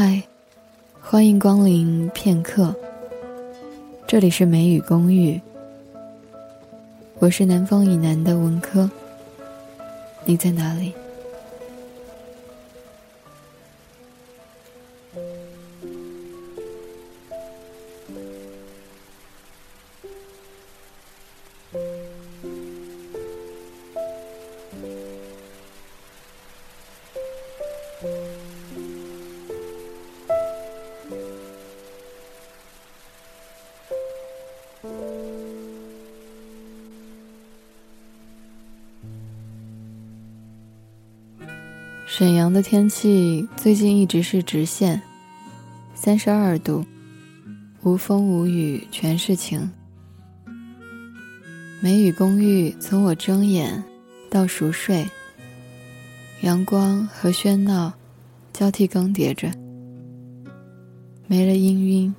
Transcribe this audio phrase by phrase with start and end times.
[0.00, 0.22] 嗨，
[1.00, 2.72] 欢迎光临片刻。
[4.06, 5.40] 这里是梅雨公寓，
[7.18, 8.88] 我是南方以南的文科。
[10.24, 10.94] 你在哪里？
[42.18, 45.00] 沈阳的天气最近一直是直线，
[45.94, 46.84] 三十二度，
[47.84, 49.70] 无风无雨，全是晴。
[51.80, 53.84] 梅雨公寓从我睁眼
[54.28, 55.06] 到熟睡，
[56.40, 57.92] 阳光和喧闹
[58.52, 59.48] 交替更迭着，
[61.28, 62.12] 没了氤氲，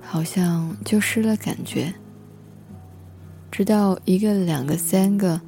[0.00, 1.92] 好像就失了感觉。
[3.52, 5.38] 直到一个、两个、三个，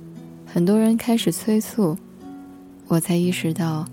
[0.45, 1.97] 很多人开始催促。
[2.89, 3.85] 我才意识到，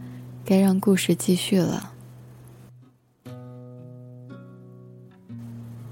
[0.45, 1.91] 该让故事继续了。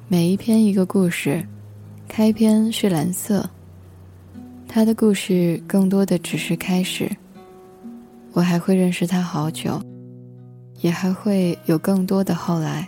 [0.08, 1.44] 每一篇一个故事，
[2.08, 3.50] 开篇是蓝色。
[4.68, 7.10] 他的故事更多的只是开始。
[8.34, 9.82] 我还会认识他好久，
[10.82, 12.88] 也还会有更多的后来。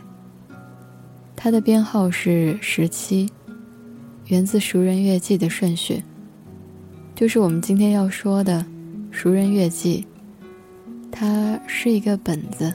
[1.36, 3.28] 他的编号是十七，
[4.28, 6.04] 源自《熟人月季》的顺序，
[7.16, 8.60] 就是我们今天要说的。
[9.14, 10.06] 《熟人月记》，
[11.12, 12.74] 它是一个本子。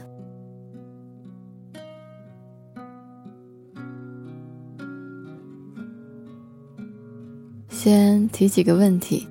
[7.67, 9.27] 先提几个问题：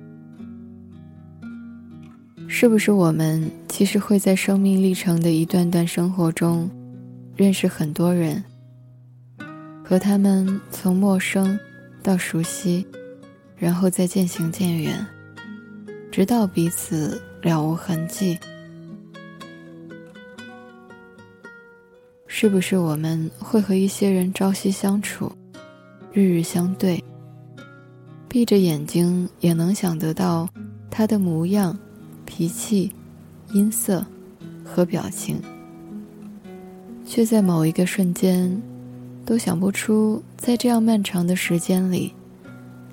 [2.47, 6.69] 是不是我们其实会在生命历程的一段段生活中，
[7.35, 8.41] 认识很多人，
[9.83, 11.59] 和他们从陌生
[12.03, 12.85] 到熟悉，
[13.57, 15.05] 然后再渐行渐远？
[16.11, 18.37] 直到彼此了无痕迹，
[22.25, 25.31] 是不是我们会和一些人朝夕相处，
[26.11, 27.01] 日日相对，
[28.27, 30.49] 闭着眼睛也能想得到
[30.89, 31.77] 他的模样、
[32.25, 32.91] 脾气、
[33.53, 34.05] 音色
[34.65, 35.39] 和表情，
[37.05, 38.61] 却在某一个瞬间，
[39.25, 42.13] 都想不出在这样漫长的时间里，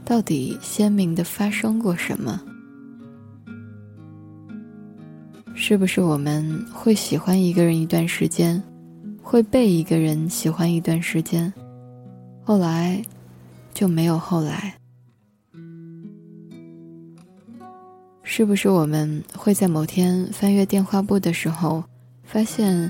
[0.05, 2.41] 到底鲜明的发生过什么？
[5.69, 8.63] 是不是我们会喜欢一个人一段时间，
[9.21, 11.53] 会被一个人喜欢一段时间，
[12.45, 13.03] 后来
[13.75, 14.77] 就没有后来？
[18.23, 21.83] 是不是我们会在某天翻阅电话簿的时候，
[22.23, 22.89] 发现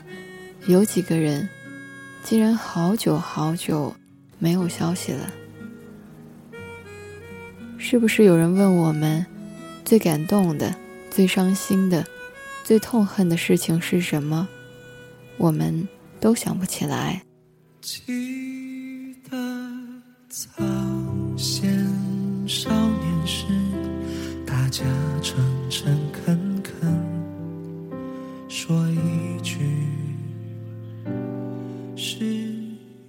[0.67, 1.49] 有几个人
[2.23, 3.97] 竟然好久好久
[4.39, 5.33] 没有消息了？
[7.79, 9.25] 是不是有人问我们
[9.83, 10.75] 最感动的、
[11.11, 12.07] 最伤心的？
[12.67, 14.49] 最痛恨的事情是什么？
[15.37, 15.87] 我们
[16.19, 17.23] 都想不起来。
[17.81, 19.37] 记得
[20.29, 20.51] 早
[21.37, 21.73] 先
[22.45, 23.45] 少年时，
[24.45, 24.83] 大家
[25.23, 25.39] 诚
[25.71, 27.09] 诚恳恳
[28.49, 29.61] 说一句
[31.95, 32.25] 是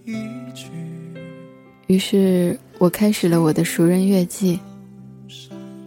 [0.05, 0.13] 一
[0.53, 0.69] 句。
[1.87, 4.59] 于是我开始了我的熟人月记。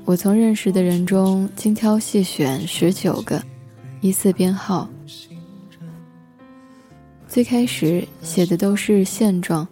[0.05, 3.41] 我从认识的人中精挑细选十九个。
[4.01, 4.89] 依次编号，
[7.29, 9.67] 最开始写的都是现状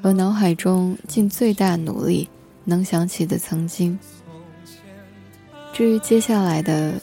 [0.00, 2.28] 和脑海中尽最大努力
[2.64, 3.98] 能想起的曾经。
[5.72, 7.00] 至于接下来的，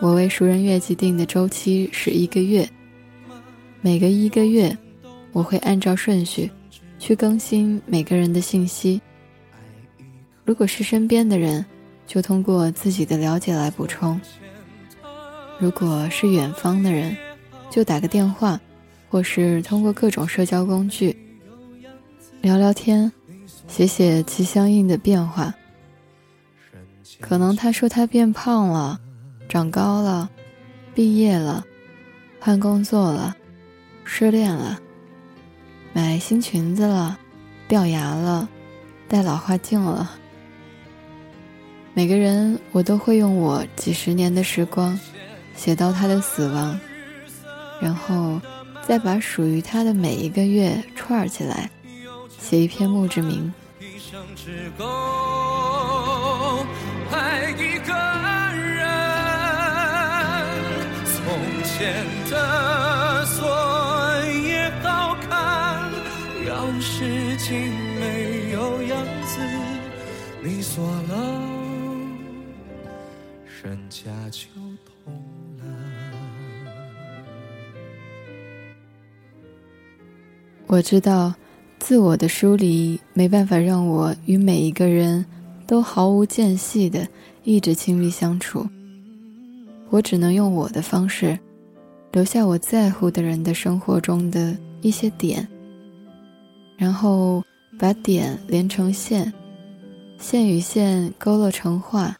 [0.00, 2.68] 我为熟人月记定的周期是一个月，
[3.80, 4.76] 每个一个月，
[5.32, 6.50] 我会按照顺序
[6.98, 9.00] 去更新每个人的信息。
[10.44, 11.64] 如果是身边的人，
[12.04, 14.20] 就通过自己的了解来补充。
[15.58, 17.16] 如果是远方的人，
[17.70, 18.60] 就打个电话，
[19.08, 21.16] 或是通过各种社交工具
[22.42, 23.10] 聊聊天，
[23.66, 25.54] 写写其相应的变化。
[27.20, 29.00] 可能他说他变胖了，
[29.48, 30.28] 长高了，
[30.94, 31.64] 毕业了，
[32.38, 33.34] 换工作了，
[34.04, 34.78] 失恋了，
[35.94, 37.18] 买新裙子了，
[37.66, 38.46] 掉牙了，
[39.08, 40.10] 戴老花镜了。
[41.94, 44.98] 每个人，我都会用我几十年的时光。
[45.56, 46.78] 写到他的死亡，
[47.80, 48.40] 然后
[48.86, 51.70] 再把属于他的每一个月串起来，
[52.38, 53.52] 写一篇墓志铭。
[57.10, 57.92] 爱一个
[58.54, 58.86] 人，
[61.04, 61.24] 从
[61.64, 63.66] 前的所
[66.78, 69.40] 事情没有样子，
[70.42, 71.40] 你锁了，
[73.62, 74.48] 人家就
[80.68, 81.32] 我知道，
[81.78, 85.24] 自我的疏离没办法让我与每一个人
[85.64, 87.06] 都毫无间隙的
[87.44, 88.66] 一直亲密相处。
[89.90, 91.38] 我只能用我的方式，
[92.10, 95.46] 留下我在乎的人的生活中的一些点，
[96.76, 97.44] 然后
[97.78, 99.32] 把点连成线，
[100.18, 102.16] 线与线勾勒成画，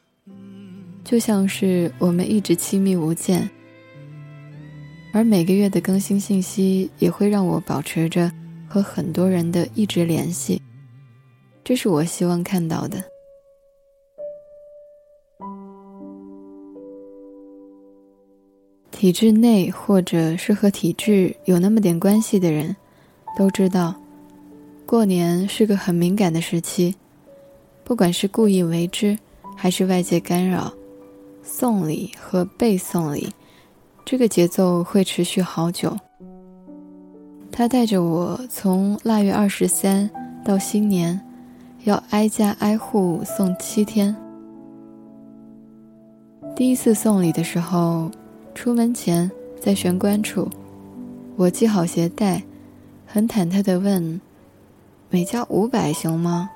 [1.02, 3.50] 就像是我们一直亲密无间。
[5.16, 8.30] 而每个月的更新信息也会让我保持着
[8.68, 10.60] 和很多人的一直联系，
[11.64, 13.02] 这是我希望看到的。
[18.90, 22.76] 体制内或者是和体制有那么点关系的人，
[23.38, 23.94] 都知道，
[24.84, 26.94] 过年是个很敏感的时期。
[27.84, 29.18] 不管是故意为之，
[29.56, 30.70] 还是外界干扰，
[31.42, 33.30] 送礼和被送礼，
[34.06, 35.94] 这个节奏会持续好久。
[37.50, 40.08] 他带着我从腊月二十三
[40.44, 41.20] 到新年，
[41.82, 44.14] 要挨家挨户送七天。
[46.54, 48.10] 第一次送礼的时候。
[48.54, 49.30] 出门前，
[49.60, 50.48] 在玄关处，
[51.36, 52.42] 我系好鞋带，
[53.04, 54.18] 很忐忑地问
[55.10, 56.48] ：“每家五百行吗？”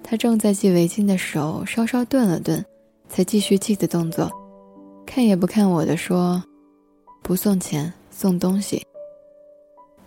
[0.00, 2.64] 他正在系围巾的手稍稍顿了顿，
[3.08, 4.30] 才继续系的动作，
[5.06, 6.42] 看也不看我的说
[7.22, 8.84] ：“不送钱，送东西。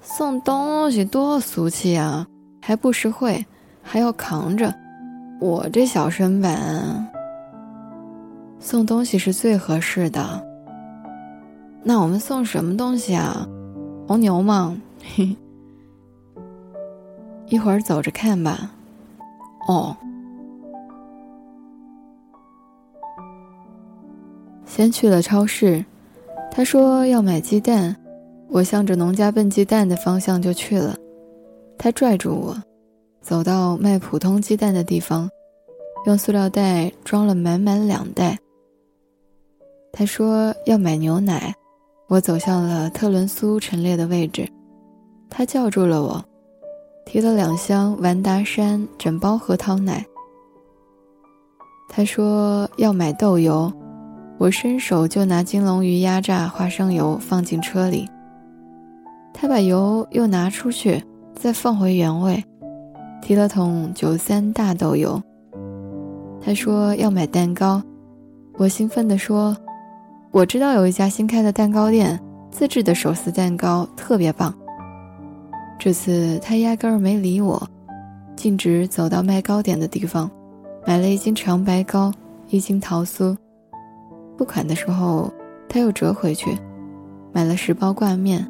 [0.01, 2.27] 送东西多俗气啊，
[2.61, 3.45] 还不实惠，
[3.81, 4.73] 还要扛着。
[5.39, 7.09] 我这小身板。”
[8.59, 10.45] 送东西是最合适的。
[11.83, 13.47] 那我们送什么东西啊？
[14.07, 14.75] 红牛吗？
[17.47, 18.71] 一会儿走着看吧。
[19.67, 19.95] 哦。
[24.67, 25.83] 先去了超市，
[26.51, 27.95] 他说要买鸡蛋，
[28.49, 30.95] 我向着农家笨鸡蛋的方向就去了。
[31.77, 32.55] 他拽住我，
[33.21, 35.29] 走到卖普通鸡蛋的地方，
[36.05, 38.37] 用塑料袋装了满满两袋。
[39.91, 41.55] 他说要买牛奶，
[42.07, 44.47] 我走向了特仑苏陈列的位置，
[45.29, 46.23] 他叫住了我，
[47.05, 50.05] 提了两箱完达山整包核桃奶。
[51.89, 53.71] 他说要买豆油，
[54.37, 58.07] 我伸手就拿金龙鱼压榨花生油放进车里。
[59.33, 61.03] 他把油又拿出去，
[61.35, 62.43] 再放回原位，
[63.21, 65.21] 提了桶九三大豆油。
[66.39, 67.81] 他说要买蛋糕，
[68.57, 69.55] 我兴奋地说。
[70.29, 72.19] 我知道有一家新开的蛋糕店，
[72.51, 74.53] 自制的手撕蛋糕特别棒。
[75.79, 77.67] 这次他压根儿没理我，
[78.35, 80.29] 径直走到卖糕点的地方，
[80.85, 82.11] 买了一斤长白糕，
[82.49, 83.35] 一斤桃酥。
[84.37, 85.33] 付款的时候，
[85.67, 86.57] 他又折回去，
[87.33, 88.47] 买了十包挂面。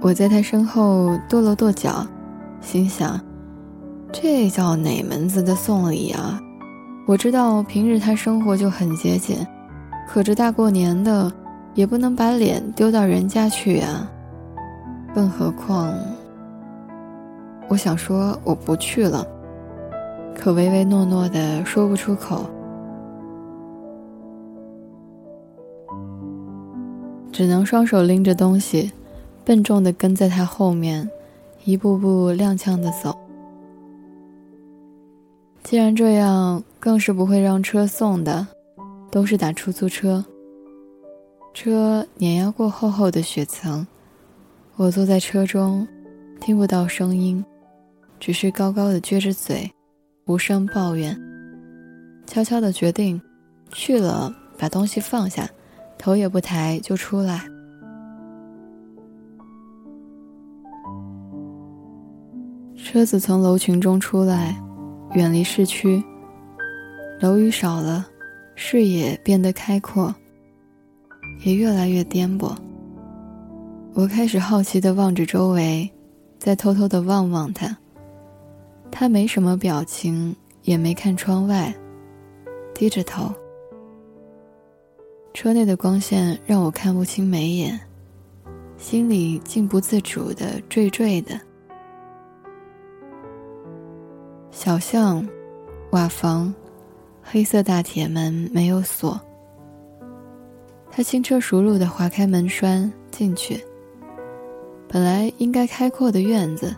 [0.00, 2.06] 我在他身后跺了跺脚，
[2.60, 3.20] 心想：
[4.12, 6.40] 这叫哪门子的送礼啊？
[7.06, 9.46] 我知道平日他生活就很节俭。
[10.08, 11.32] 可这大过年的，
[11.74, 14.06] 也不能把脸丢到人家去呀。
[15.14, 15.94] 更何况，
[17.68, 19.26] 我想说我不去了，
[20.34, 22.44] 可唯唯诺诺的说不出口，
[27.32, 28.92] 只能双手拎着东西，
[29.44, 31.10] 笨重的跟在他后面，
[31.64, 33.16] 一步步踉跄的走。
[35.64, 38.46] 既然这样，更是不会让车送的。
[39.10, 40.24] 都是打出租车，
[41.52, 43.86] 车碾压过厚厚的雪层，
[44.76, 45.86] 我坐在车中，
[46.40, 47.44] 听不到声音，
[48.18, 49.70] 只是高高的撅着嘴，
[50.24, 51.14] 无声抱怨，
[52.26, 53.20] 悄悄的决定，
[53.70, 55.46] 去了把东西放下，
[56.02, 57.44] 头也不抬就出来。
[62.76, 64.60] 车子从楼群中出来，
[65.14, 66.02] 远离市区，
[67.20, 68.04] 楼宇少了。
[68.56, 70.14] 视野变得开阔，
[71.44, 72.54] 也越来越颠簸。
[73.94, 75.88] 我开始好奇地望着周围，
[76.38, 77.76] 再偷偷地望望他。
[78.90, 81.72] 他没什么表情，也没看窗外，
[82.74, 83.32] 低着头。
[85.34, 87.78] 车内的光线让我看不清眉眼，
[88.76, 91.40] 心里竟不自主的坠坠的。
[94.50, 95.26] 小巷，
[95.90, 96.54] 瓦房。
[97.24, 99.18] 黑色大铁门没有锁，
[100.90, 103.64] 他轻车熟路地划开门栓进去，
[104.88, 106.74] 本来应该开阔的院子，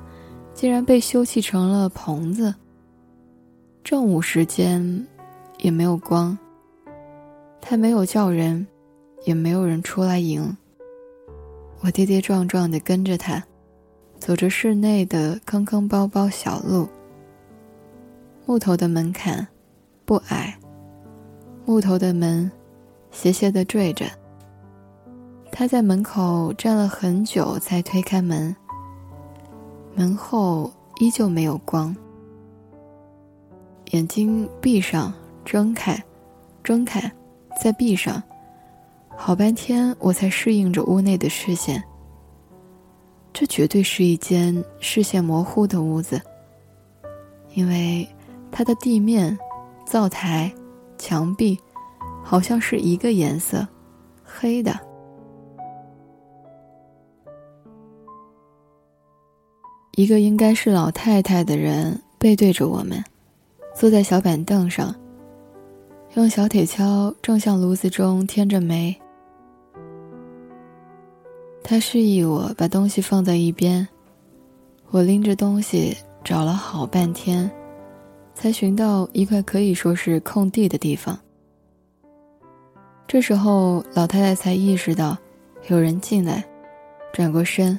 [0.53, 2.55] 竟然被修葺成了棚子。
[3.83, 5.07] 正午时间，
[5.61, 6.37] 也没有光。
[7.67, 8.67] 他没有叫人，
[9.25, 10.55] 也没有人出来迎。
[11.81, 13.43] 我跌跌撞撞地跟着他，
[14.19, 16.87] 走着室内的坑坑包包小路。
[18.45, 19.49] 木头的门槛，
[20.05, 20.55] 不矮。
[21.65, 22.53] 木头的门，
[23.11, 24.05] 斜斜地坠着。
[25.51, 28.55] 他在门口站了很久，才推开门。
[29.95, 31.97] 门后依旧没有光。
[33.93, 35.15] 眼睛闭上，
[35.47, 36.05] 睁开，
[36.63, 37.11] 睁开，
[37.61, 38.23] 再闭上，
[39.17, 41.83] 好半天我才适应着屋内的视线。
[43.33, 46.21] 这绝对是一间视线模糊的屋子，
[47.55, 48.09] 因为
[48.53, 49.37] 它的地面、
[49.85, 50.53] 灶台、
[50.99, 51.59] 墙壁，
[52.23, 53.67] 好像是一个颜色，
[54.23, 54.79] 黑的。
[59.97, 63.03] 一个应该是老太太的人背对着我们，
[63.75, 64.95] 坐在小板凳上，
[66.15, 68.95] 用小铁锹正向炉子中添着煤。
[71.65, 73.87] 他示意我把东西放在一边，
[74.91, 77.51] 我拎着东西找了好半天，
[78.33, 81.19] 才寻到一块可以说是空地的地方。
[83.09, 85.19] 这时候，老太太才意识到
[85.67, 86.45] 有人进来，
[87.13, 87.77] 转过身。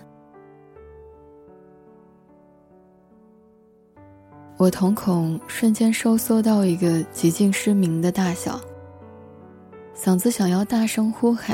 [4.58, 8.58] 我瞳孔瞬间收缩到一个几近失明的大小，
[9.94, 11.54] 嗓子想要大声呼喊，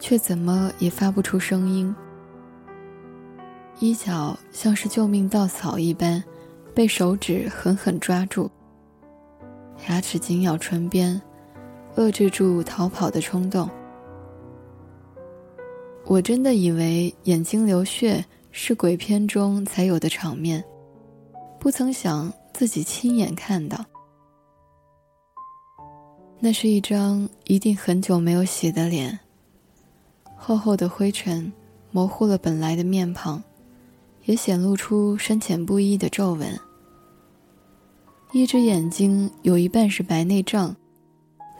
[0.00, 1.94] 却怎么也发不出声音。
[3.78, 6.22] 衣角像是救命稻草一般，
[6.74, 8.50] 被手指狠狠抓住。
[9.88, 11.22] 牙齿紧咬唇边，
[11.94, 13.70] 遏制住逃跑的冲动。
[16.06, 20.62] 我真的以为眼睛流血是鬼片中才有的场面。
[21.62, 23.84] 不曾想自己亲眼看到，
[26.40, 29.20] 那是一张一定很久没有洗的脸。
[30.36, 31.52] 厚厚的灰尘
[31.92, 33.40] 模糊了本来的面庞，
[34.24, 36.58] 也显露出深浅不一的皱纹。
[38.32, 40.74] 一只眼睛有一半是白内障，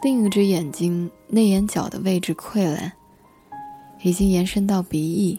[0.02, 2.92] 另一只眼睛内眼角的位置溃烂，
[4.02, 5.38] 已经延伸到鼻翼。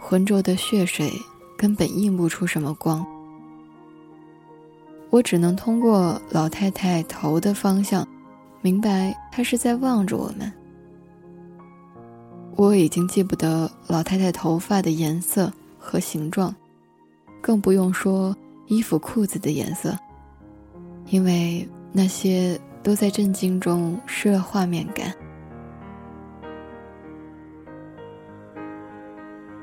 [0.00, 1.08] 浑浊的血水。
[1.58, 3.04] 根本映不出什么光，
[5.10, 8.06] 我只能通过老太太头的方向，
[8.62, 10.52] 明白她是在望着我们。
[12.54, 16.54] 我已经记不得老太太头发的颜色和形状，
[17.40, 18.36] 更不用说
[18.68, 19.98] 衣服裤子的颜色，
[21.10, 25.12] 因为那些都在震惊中失了画面感。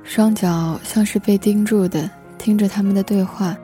[0.08, 3.58] 双脚像是被钉住的，听着他们的对话，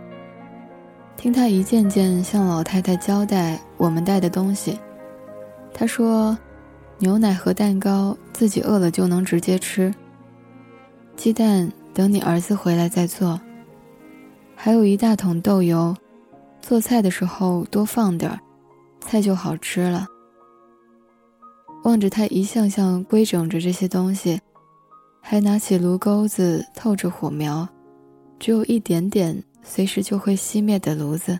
[1.15, 4.77] 听他一件件向老太太交代我们带的东西。
[5.71, 6.37] 他说
[6.97, 9.93] ：“牛奶和蛋糕自己饿了就能直接吃。
[11.15, 13.39] 鸡蛋等你儿子回来再做。
[14.55, 15.95] 还有一大桶豆油，
[16.59, 18.39] 做菜的时候多放点儿，
[18.99, 20.07] 菜就好吃了。”
[21.85, 24.41] 望着他一项项规整着这些东西。
[25.21, 27.67] 还拿起炉钩子透着火苗，
[28.37, 31.37] 只有一点点，随时就会熄灭的炉子。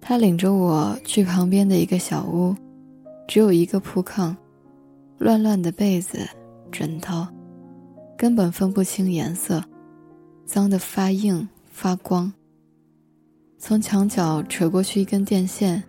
[0.00, 2.56] 他领着我去旁边的一个小屋，
[3.28, 4.34] 只有一个铺炕，
[5.18, 6.26] 乱乱的被子、
[6.72, 7.24] 枕头，
[8.16, 9.62] 根本分不清颜色，
[10.44, 12.32] 脏得发硬发光。
[13.58, 15.84] 从墙角扯过去一根电线，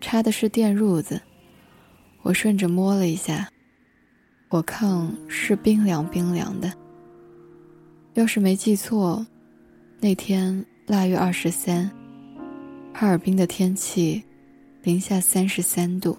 [0.00, 1.20] 插的是电褥子，
[2.22, 3.48] 我顺着摸了一下。
[4.48, 6.72] 火炕是冰凉冰凉的。
[8.14, 9.26] 要是没记错，
[10.00, 11.90] 那天腊月二十三，
[12.94, 14.22] 哈尔滨的天气
[14.82, 16.16] 零下三十三度。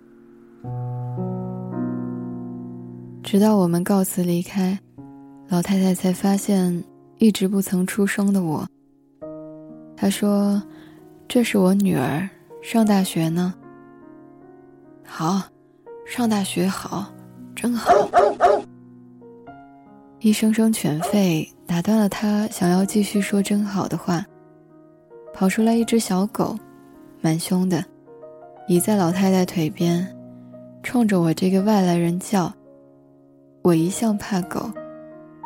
[3.24, 4.78] 直到我们告辞离开，
[5.48, 6.84] 老太太才发现
[7.18, 8.68] 一直不曾出声的我。
[9.96, 10.62] 她说
[11.28, 12.30] ：“这是我女儿，
[12.62, 13.54] 上大学呢。
[15.04, 15.42] 好，
[16.06, 17.12] 上大学好。”
[17.58, 17.92] 真好！
[20.20, 24.24] 一声声犬吠打断了他想要继续说“真好”的话。
[25.34, 26.56] 跑出来一只小狗，
[27.20, 27.84] 蛮凶的，
[28.68, 30.08] 倚在老太太腿边，
[30.84, 32.54] 冲着我这个外来人叫。
[33.64, 34.72] 我一向怕狗，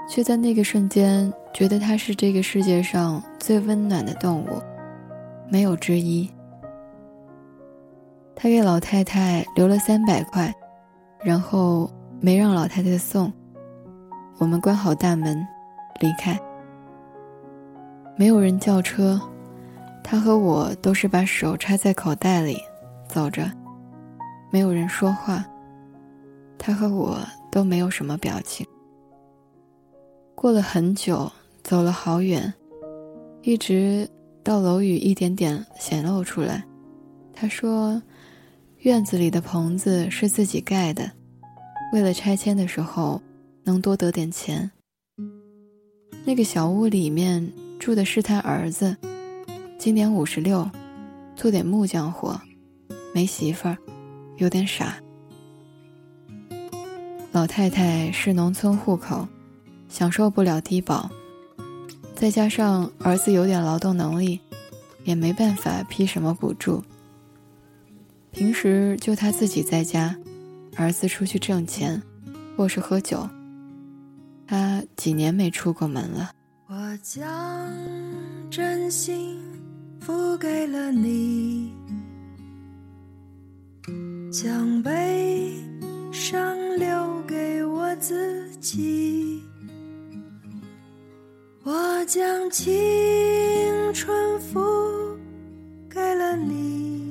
[0.10, 4.62] 却在那个瞬间觉得它是这个世界上最温暖的动物，
[5.50, 6.30] 没有之一。
[8.36, 10.54] 他给老太太留了三百块，
[11.24, 11.90] 然后。
[12.24, 13.34] 没让老太太送，
[14.38, 15.44] 我们关好大门，
[16.00, 16.40] 离开。
[18.16, 19.20] 没有人叫车，
[20.04, 22.60] 他和我都是把手插在口袋里，
[23.10, 23.52] 走着。
[24.52, 25.44] 没有人说话，
[26.60, 27.18] 他和我
[27.52, 28.64] 都没有什么表情。
[30.36, 31.32] 过了很久，
[31.64, 32.54] 走了好远，
[33.42, 34.08] 一直
[34.44, 36.64] 到楼宇一点点显露出来。
[37.34, 38.00] 他说
[38.82, 41.10] ：“院子里的棚子是自己盖的，
[41.92, 43.22] 为了拆迁的时候
[43.64, 44.72] 能多得点钱。
[46.24, 48.96] 那个小屋里面住的是他儿子，
[49.78, 50.70] 今年五十六，
[51.36, 52.40] 做点木匠活，
[53.14, 53.78] 没媳妇儿。”
[54.38, 54.98] 有点傻。
[57.32, 59.28] 老太太是农村户口，
[59.88, 61.12] 享受不了低保，
[62.16, 64.40] 再加上儿子有点劳动能力，
[65.04, 66.84] 也没办法批什么补助。
[68.32, 70.18] 平时就他自己在家，
[70.76, 72.02] 儿子出去挣钱，
[72.56, 73.28] 或是喝酒。
[74.48, 76.32] 他几年没出过门了。
[76.68, 77.22] 我将
[78.50, 79.40] 真心
[80.00, 81.74] 付给了你。
[84.32, 85.54] 将悲
[86.12, 89.44] 伤留给我自己，
[91.64, 92.72] 我将青
[93.94, 94.60] 春付
[95.90, 97.11] 给了你，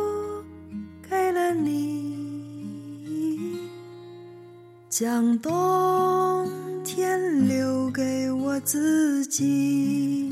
[5.01, 6.47] 将冬
[6.83, 10.31] 天留给我自己。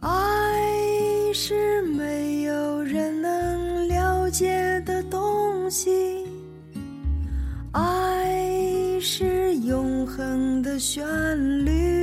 [0.00, 0.58] 爱
[1.34, 6.26] 是没有人能了解的东西。
[7.72, 11.04] 爱是永恒的旋
[11.62, 11.95] 律，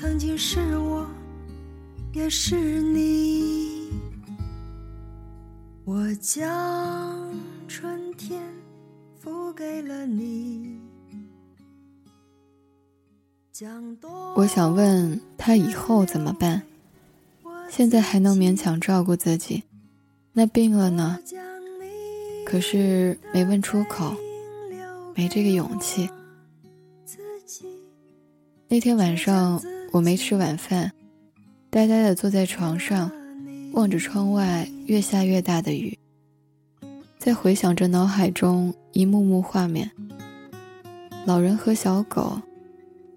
[0.00, 1.06] 曾经是我，
[2.14, 3.90] 也是你，
[5.84, 7.30] 我将
[7.68, 8.40] 春天
[9.18, 10.80] 付给了你。
[14.36, 16.62] 我想问他以后怎么办？
[17.68, 19.64] 现在还能勉强照顾自己，
[20.32, 21.18] 那病了呢？
[22.46, 24.14] 可是没问出口，
[25.14, 26.08] 没这个勇气。
[28.66, 29.60] 那天晚上
[29.92, 30.92] 我没吃晚饭，
[31.68, 33.10] 呆呆地坐在床上，
[33.72, 35.98] 望着窗外越下越大的雨，
[37.18, 39.90] 在回想着脑海中一幕幕画面：
[41.26, 42.40] 老人和小狗。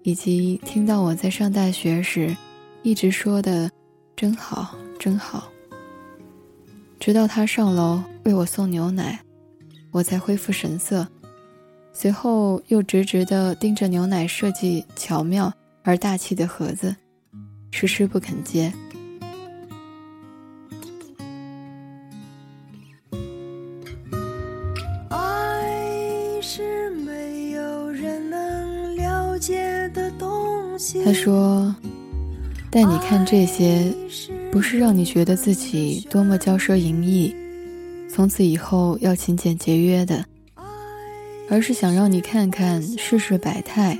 [0.06, 2.36] 以及听到我在上大学时，
[2.82, 3.70] 一直说的
[4.14, 5.50] “真好，真好”，
[7.00, 9.18] 直到他上楼为我送牛奶，
[9.90, 11.08] 我才恢复神色，
[11.94, 15.50] 随后又直直地盯着牛奶设计巧妙
[15.84, 16.96] 而大气的盒子，
[17.70, 18.72] 迟迟不肯接。
[31.04, 31.74] 他说
[32.72, 33.92] ：“带你看这些，
[34.50, 37.34] 不是让你觉得自己多么骄奢淫逸，
[38.08, 40.24] 从此以后要勤俭节约的，
[41.50, 43.98] 而是想让你看看世事百态。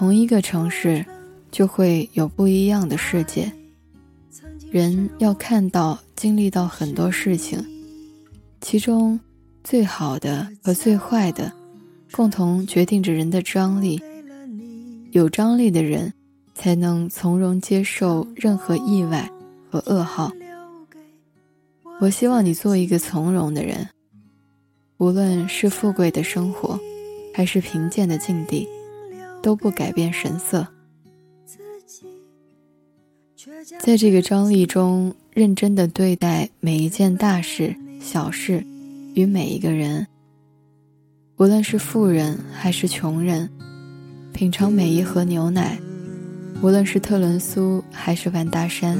[0.00, 1.04] 同一个城市，
[1.50, 3.52] 就会有不一样的世界。
[4.70, 7.62] 人要看到、经历到很多事情，
[8.62, 9.20] 其中
[9.62, 11.52] 最好的和最坏的，
[12.12, 14.02] 共同决定着人的张力。”
[15.12, 16.10] 有张力的人，
[16.54, 19.30] 才能从容接受任何意外
[19.70, 20.32] 和噩耗。
[22.00, 23.86] 我希望你做一个从容的人，
[24.96, 26.80] 无论是富贵的生活，
[27.34, 28.66] 还是贫贱的境地，
[29.42, 30.66] 都不改变神色。
[33.78, 38.64] 在这个张力中，认真的对待每一件大事、小事，
[39.14, 40.06] 与每一个人，
[41.36, 43.48] 无论是富人还是穷人。
[44.32, 45.78] 品尝每一盒牛奶，
[46.62, 48.98] 无论是特仑苏还是万达山。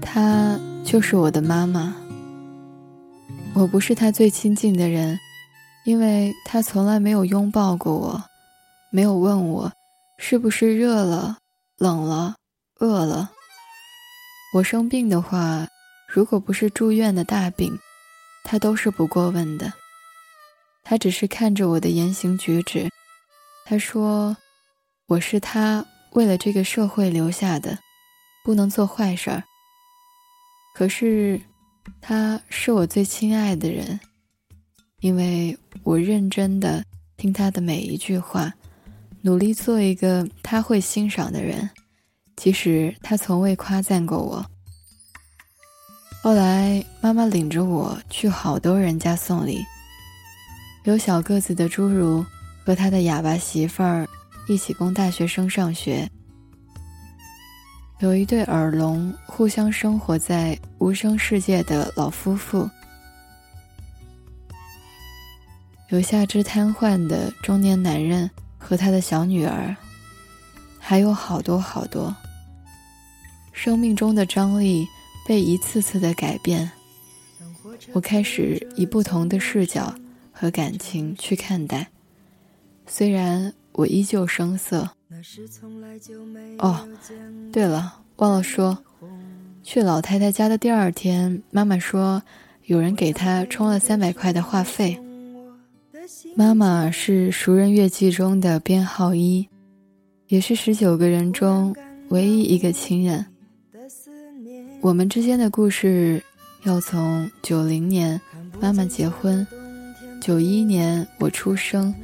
[0.00, 1.94] 她就是我的妈妈。
[3.54, 5.18] 我不是她最亲近的人，
[5.84, 8.22] 因为她从来没有拥抱过我，
[8.90, 9.72] 没有问我
[10.18, 11.38] 是不是热了、
[11.78, 12.34] 冷了、
[12.82, 13.30] 饿了。
[14.54, 15.68] 我生病的话，
[16.08, 17.78] 如果不是住院的大病，
[18.42, 19.72] 他都是不过问的。
[20.82, 22.90] 他只是看着我的言行举止，
[23.64, 24.36] 他说
[25.06, 27.78] ：“我是他为了这个社会留下的，
[28.44, 29.44] 不能做坏事儿。”
[30.74, 31.40] 可是，
[32.00, 34.00] 他是我最亲爱的人，
[34.98, 36.84] 因为我认真的
[37.16, 38.52] 听他的每一句话，
[39.20, 41.70] 努力做一个他会欣赏的人，
[42.42, 44.44] 其实他从未夸赞过我。
[46.24, 49.64] 后来，妈妈领着我去好多人家送礼，
[50.82, 52.26] 有小个子的侏儒
[52.66, 54.08] 和他的哑巴媳妇儿
[54.48, 56.10] 一起供大学生上学。
[58.00, 62.68] 有一对耳聋、互相生活在无声世界的老夫妇，
[65.90, 68.28] 有下肢瘫痪的中年男人
[68.58, 69.76] 和他的小女儿，
[70.80, 72.12] 还有好多好多。
[73.52, 74.86] 生命中的张力
[75.26, 76.70] 被一次次的改变，
[77.92, 79.94] 我开始以不同的视角
[80.32, 81.88] 和感情去看待，
[82.86, 84.88] 虽然我依旧生涩。
[86.58, 86.88] 哦，
[87.52, 88.76] 对了，忘了说，
[89.62, 92.20] 去老太太家的第二天，妈妈说
[92.64, 94.98] 有人给她充了三百块的话费。
[96.34, 99.46] 妈妈是熟人月记中的编号一，
[100.28, 101.76] 也是十九个人中
[102.08, 103.24] 唯一一个亲人。
[104.82, 106.20] 我们之间的故事
[106.64, 108.20] 要从九零年
[108.60, 109.46] 妈妈结婚，
[110.20, 111.94] 九一年我出生，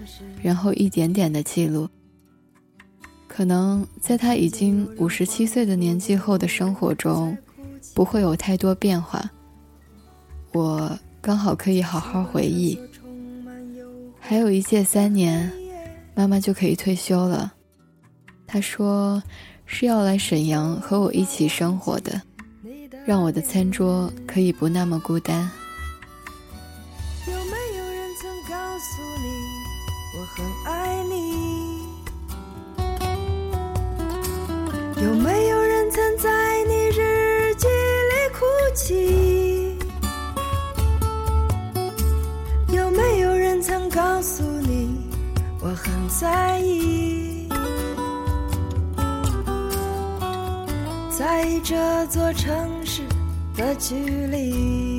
[0.41, 1.88] 然后一点点的记录。
[3.27, 7.37] 可能在他已经五十七岁的年纪后的生活中，
[7.95, 9.29] 不会有太多变化。
[10.53, 12.79] 我刚好可以好好回忆。
[14.21, 15.53] 还有一届三年，
[16.14, 17.53] 妈妈就可以退休了。
[18.47, 19.21] 她说
[19.67, 22.23] 是要来沈阳和我一起生活的，
[23.09, 25.51] 让我的餐桌可以不那么孤单。
[27.27, 29.27] 有没有人曾告诉你，
[30.18, 31.88] 我很爱你？
[35.03, 38.44] 有没有人曾在你日记里哭
[38.75, 39.79] 泣？
[42.71, 45.09] 有没有人曾告诉你
[45.62, 47.49] 我很在意？
[51.18, 52.78] 在意这座城
[53.59, 54.98] 的距离。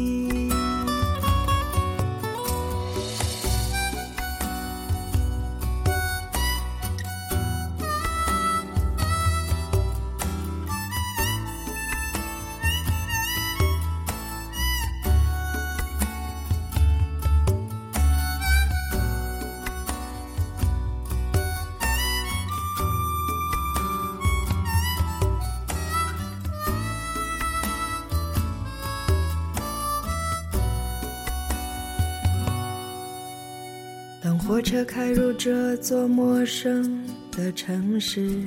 [34.49, 38.41] 火车开入这座陌生的城市，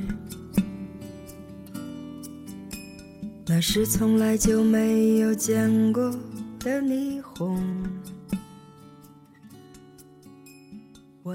[3.47, 6.11] 那是从来就没有见过
[6.59, 7.57] 的霓虹。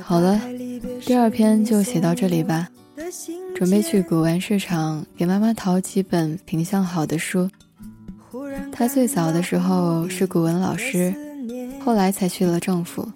[0.01, 0.37] 好了，
[1.05, 2.67] 第二篇就写到这里吧。
[3.55, 7.49] 准备去古玩市场给妈妈淘几本品相好的书。
[8.69, 11.15] 她最早的时候是古文老师，
[11.79, 13.09] 后来才去了政府。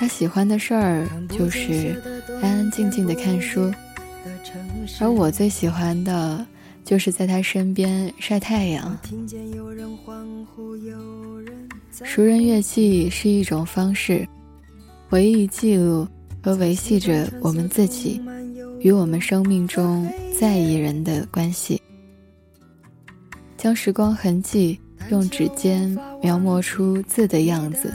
[0.00, 1.94] 他喜欢的事儿就是
[2.40, 3.70] 安安静静的看书，
[4.98, 6.46] 而我最喜欢的
[6.82, 8.98] 就是在他身边晒太阳。
[12.02, 14.26] 熟人月记是一种方式，
[15.06, 16.08] 回忆、记录
[16.42, 18.22] 和维系着我们自己
[18.78, 20.10] 与我们生命中
[20.40, 21.78] 在意人的关系，
[23.58, 27.92] 将时光痕迹用指尖描摹出字的样子。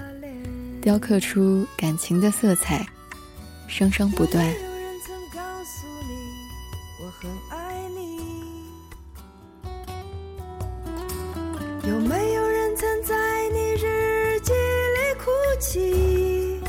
[0.85, 2.85] 雕刻出感情的色彩，
[3.67, 4.45] 生生不断。
[11.87, 16.61] 有没有人曾在你日记里哭泣？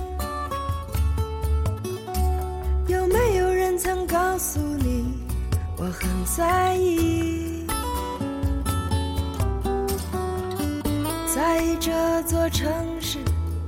[2.88, 5.12] 有没有人曾告诉你
[5.76, 7.66] 我很在意，
[11.34, 12.95] 在意这座城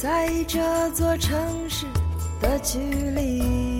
[0.00, 1.84] 在意这座城市
[2.40, 2.78] 的距
[3.10, 3.77] 离？